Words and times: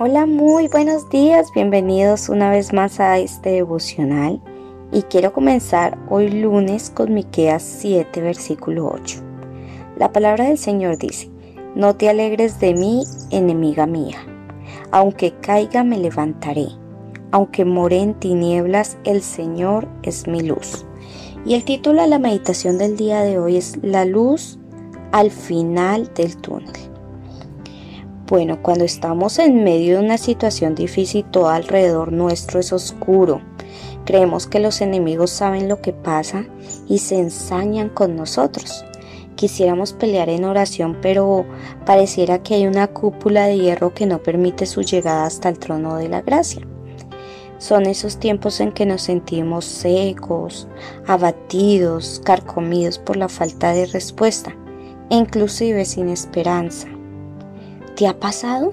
Hola, 0.00 0.26
muy 0.26 0.68
buenos 0.68 1.10
días, 1.10 1.48
bienvenidos 1.52 2.28
una 2.28 2.50
vez 2.50 2.72
más 2.72 3.00
a 3.00 3.18
este 3.18 3.50
devocional 3.50 4.40
y 4.92 5.02
quiero 5.02 5.32
comenzar 5.32 5.98
hoy 6.08 6.30
lunes 6.30 6.88
con 6.88 7.12
Miqueas 7.12 7.64
7 7.64 8.20
versículo 8.20 8.92
8. 8.94 9.18
La 9.96 10.12
palabra 10.12 10.44
del 10.44 10.56
Señor 10.56 10.98
dice: 10.98 11.28
No 11.74 11.96
te 11.96 12.08
alegres 12.08 12.60
de 12.60 12.74
mí, 12.74 13.02
enemiga 13.32 13.86
mía. 13.86 14.18
Aunque 14.92 15.32
caiga 15.32 15.82
me 15.82 15.98
levantaré. 15.98 16.68
Aunque 17.32 17.64
more 17.64 17.98
en 17.98 18.14
tinieblas, 18.14 18.98
el 19.02 19.20
Señor 19.20 19.88
es 20.04 20.28
mi 20.28 20.42
luz. 20.42 20.86
Y 21.44 21.54
el 21.54 21.64
título 21.64 22.02
de 22.02 22.08
la 22.08 22.20
meditación 22.20 22.78
del 22.78 22.96
día 22.96 23.22
de 23.22 23.40
hoy 23.40 23.56
es 23.56 23.76
La 23.82 24.04
luz 24.04 24.60
al 25.10 25.32
final 25.32 26.08
del 26.14 26.36
túnel. 26.36 26.97
Bueno, 28.28 28.60
cuando 28.60 28.84
estamos 28.84 29.38
en 29.38 29.64
medio 29.64 29.96
de 29.96 30.04
una 30.04 30.18
situación 30.18 30.74
difícil, 30.74 31.24
todo 31.24 31.48
alrededor 31.48 32.12
nuestro 32.12 32.60
es 32.60 32.74
oscuro. 32.74 33.40
Creemos 34.04 34.46
que 34.46 34.60
los 34.60 34.82
enemigos 34.82 35.30
saben 35.30 35.66
lo 35.66 35.80
que 35.80 35.94
pasa 35.94 36.44
y 36.86 36.98
se 36.98 37.18
ensañan 37.18 37.88
con 37.88 38.16
nosotros. 38.16 38.84
Quisiéramos 39.34 39.94
pelear 39.94 40.28
en 40.28 40.44
oración, 40.44 40.98
pero 41.00 41.46
pareciera 41.86 42.42
que 42.42 42.56
hay 42.56 42.66
una 42.66 42.88
cúpula 42.88 43.46
de 43.46 43.56
hierro 43.56 43.94
que 43.94 44.04
no 44.04 44.22
permite 44.22 44.66
su 44.66 44.82
llegada 44.82 45.24
hasta 45.24 45.48
el 45.48 45.58
trono 45.58 45.96
de 45.96 46.10
la 46.10 46.20
gracia. 46.20 46.60
Son 47.56 47.86
esos 47.86 48.18
tiempos 48.18 48.60
en 48.60 48.72
que 48.72 48.84
nos 48.84 49.00
sentimos 49.00 49.64
secos, 49.64 50.68
abatidos, 51.06 52.20
carcomidos 52.26 52.98
por 52.98 53.16
la 53.16 53.30
falta 53.30 53.72
de 53.72 53.86
respuesta, 53.86 54.54
e 55.08 55.16
inclusive 55.16 55.86
sin 55.86 56.10
esperanza. 56.10 56.88
¿Te 57.98 58.06
ha 58.06 58.20
pasado? 58.20 58.72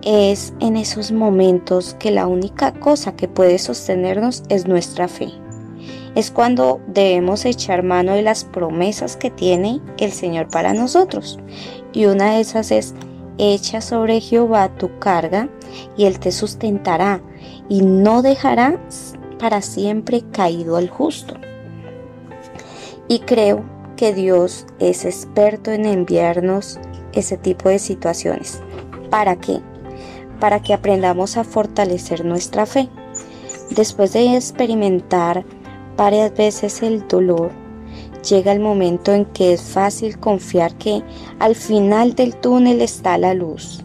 Es 0.00 0.54
en 0.60 0.78
esos 0.78 1.12
momentos 1.12 1.94
que 1.98 2.10
la 2.10 2.26
única 2.26 2.72
cosa 2.72 3.14
que 3.14 3.28
puede 3.28 3.58
sostenernos 3.58 4.44
es 4.48 4.66
nuestra 4.66 5.08
fe. 5.08 5.28
Es 6.14 6.30
cuando 6.30 6.80
debemos 6.86 7.44
echar 7.44 7.82
mano 7.82 8.14
de 8.14 8.22
las 8.22 8.44
promesas 8.44 9.18
que 9.18 9.30
tiene 9.30 9.82
el 9.98 10.10
Señor 10.10 10.48
para 10.48 10.72
nosotros. 10.72 11.38
Y 11.92 12.06
una 12.06 12.32
de 12.32 12.40
esas 12.40 12.70
es, 12.70 12.94
echa 13.36 13.82
sobre 13.82 14.22
Jehová 14.22 14.74
tu 14.78 14.98
carga 14.98 15.50
y 15.98 16.06
Él 16.06 16.18
te 16.18 16.32
sustentará 16.32 17.20
y 17.68 17.82
no 17.82 18.22
dejará 18.22 18.80
para 19.38 19.60
siempre 19.60 20.22
caído 20.32 20.76
al 20.76 20.88
justo. 20.88 21.34
Y 23.06 23.18
creo 23.18 23.62
que 23.96 24.14
Dios 24.14 24.64
es 24.78 25.04
experto 25.04 25.70
en 25.72 25.84
enviarnos 25.84 26.80
ese 27.12 27.36
tipo 27.36 27.68
de 27.68 27.78
situaciones. 27.78 28.60
¿Para 29.10 29.36
qué? 29.36 29.60
Para 30.38 30.60
que 30.62 30.74
aprendamos 30.74 31.36
a 31.36 31.44
fortalecer 31.44 32.24
nuestra 32.24 32.66
fe. 32.66 32.88
Después 33.70 34.12
de 34.12 34.36
experimentar 34.36 35.44
varias 35.96 36.34
veces 36.36 36.82
el 36.82 37.06
dolor, 37.06 37.50
llega 38.28 38.52
el 38.52 38.60
momento 38.60 39.12
en 39.12 39.24
que 39.26 39.52
es 39.52 39.62
fácil 39.62 40.18
confiar 40.18 40.74
que 40.76 41.02
al 41.38 41.54
final 41.54 42.14
del 42.14 42.36
túnel 42.36 42.80
está 42.80 43.18
la 43.18 43.34
luz. 43.34 43.82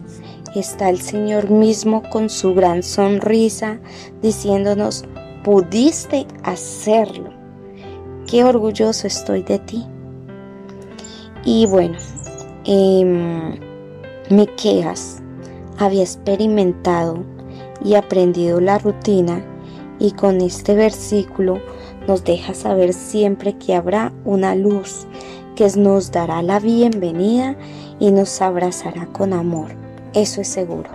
Está 0.54 0.88
el 0.88 1.00
Señor 1.00 1.50
mismo 1.50 2.02
con 2.10 2.30
su 2.30 2.54
gran 2.54 2.82
sonrisa 2.82 3.78
diciéndonos, 4.22 5.04
pudiste 5.44 6.26
hacerlo. 6.42 7.30
Qué 8.26 8.42
orgulloso 8.42 9.06
estoy 9.06 9.42
de 9.42 9.58
ti. 9.58 9.86
Y 11.44 11.66
bueno, 11.66 11.98
eh, 12.66 13.60
Miqueas 14.28 15.22
había 15.78 16.02
experimentado 16.02 17.24
y 17.84 17.94
aprendido 17.94 18.60
la 18.60 18.78
rutina 18.78 19.44
y 19.98 20.12
con 20.12 20.40
este 20.40 20.74
versículo 20.74 21.60
nos 22.06 22.24
deja 22.24 22.54
saber 22.54 22.92
siempre 22.92 23.56
que 23.56 23.74
habrá 23.74 24.12
una 24.24 24.54
luz 24.54 25.06
que 25.54 25.68
nos 25.76 26.10
dará 26.12 26.42
la 26.42 26.60
bienvenida 26.60 27.56
y 27.98 28.10
nos 28.10 28.42
abrazará 28.42 29.06
con 29.06 29.32
amor. 29.32 29.68
Eso 30.12 30.40
es 30.40 30.48
seguro. 30.48 30.90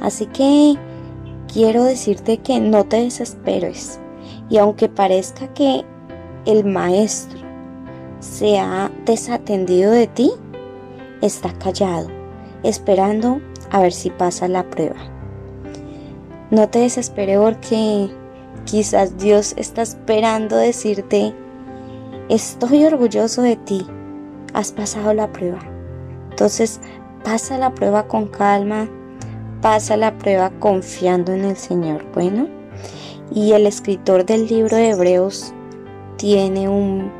Así 0.00 0.26
que 0.26 0.76
quiero 1.52 1.84
decirte 1.84 2.38
que 2.38 2.60
no 2.60 2.84
te 2.84 3.02
desesperes 3.04 4.00
y 4.48 4.58
aunque 4.58 4.88
parezca 4.88 5.52
que 5.54 5.84
el 6.44 6.64
maestro 6.64 7.40
se 8.20 8.58
ha 8.58 8.90
desatendido 9.04 9.92
de 9.92 10.06
ti, 10.08 10.32
está 11.22 11.52
callado, 11.54 12.08
esperando 12.62 13.40
a 13.70 13.80
ver 13.80 13.92
si 13.92 14.10
pasa 14.10 14.48
la 14.48 14.68
prueba. 14.68 14.96
No 16.50 16.68
te 16.68 16.80
desesperes 16.80 17.38
porque 17.38 18.10
quizás 18.66 19.16
Dios 19.16 19.54
está 19.56 19.80
esperando 19.80 20.56
decirte, 20.56 21.34
estoy 22.28 22.84
orgulloso 22.84 23.40
de 23.40 23.56
ti, 23.56 23.86
has 24.52 24.72
pasado 24.72 25.14
la 25.14 25.32
prueba. 25.32 25.60
Entonces, 26.30 26.80
pasa 27.24 27.56
la 27.56 27.72
prueba 27.72 28.06
con 28.06 28.26
calma, 28.26 28.88
pasa 29.62 29.96
la 29.96 30.18
prueba 30.18 30.50
confiando 30.58 31.32
en 31.32 31.44
el 31.44 31.56
Señor. 31.56 32.04
Bueno, 32.12 32.48
y 33.34 33.52
el 33.52 33.66
escritor 33.66 34.26
del 34.26 34.46
libro 34.46 34.76
de 34.76 34.90
Hebreos 34.90 35.54
tiene 36.16 36.68
un, 36.68 37.10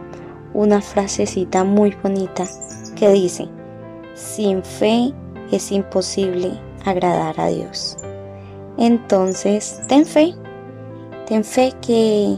una 0.52 0.80
frasecita 0.80 1.64
muy 1.64 1.96
bonita 2.02 2.44
que 2.96 3.10
dice, 3.10 3.48
sin 4.14 4.62
fe 4.62 5.12
es 5.50 5.72
imposible 5.72 6.52
agradar 6.84 7.38
a 7.40 7.48
Dios. 7.48 7.96
Entonces, 8.78 9.80
ten 9.88 10.06
fe, 10.06 10.34
ten 11.26 11.44
fe 11.44 11.72
que 11.80 12.36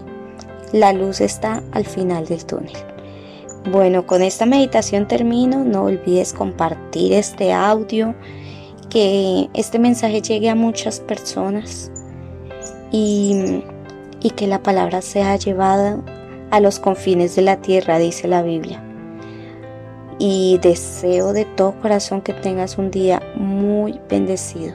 la 0.73 0.93
luz 0.93 1.21
está 1.21 1.63
al 1.73 1.85
final 1.85 2.27
del 2.27 2.45
túnel. 2.45 2.77
Bueno, 3.71 4.07
con 4.07 4.23
esta 4.23 4.45
meditación 4.45 5.09
termino. 5.09 5.65
No 5.65 5.85
olvides 5.85 6.33
compartir 6.33 7.13
este 7.13 7.53
audio, 7.53 8.15
que 8.91 9.49
este 9.55 9.79
mensaje 9.79 10.21
llegue 10.21 10.51
a 10.51 10.55
muchas 10.55 11.01
personas 11.01 11.91
y, 12.91 13.63
que 14.37 14.47
la 14.47 14.63
palabra 14.63 15.03
sea 15.03 15.37
llevada 15.37 16.03
a 16.51 16.59
los 16.59 16.79
confines 16.79 17.37
de 17.37 17.43
la 17.43 17.61
tierra, 17.61 17.99
dice 17.99 18.27
la 18.27 18.43
Biblia 18.43 18.83
y 20.19 20.59
deseo 20.63 21.33
de 21.33 21.45
todo 21.45 21.75
corazón 21.81 22.21
que 22.23 22.33
tengas 22.33 22.79
un 22.79 22.91
día 22.91 23.23
muy 23.37 24.01
bendecido. 24.09 24.75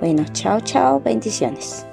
Bueno, 0.00 0.24
chao, 0.32 0.60
chao, 0.60 1.00
bendiciones. 1.00 1.86